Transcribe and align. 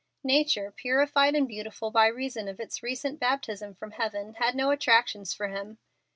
Nature, 0.23 0.71
purified 0.71 1.35
and 1.35 1.47
beautiful 1.47 1.91
by 1.91 2.07
reason 2.07 2.47
of 2.47 2.59
its 2.59 2.81
recent 2.81 3.19
baptism 3.19 3.75
from 3.75 3.91
heaven, 3.91 4.33
had 4.39 4.55
no 4.55 4.71
attractions 4.71 5.31
for 5.31 5.47
him. 5.49 5.77